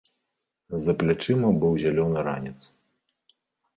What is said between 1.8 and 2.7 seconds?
зялёны ранец.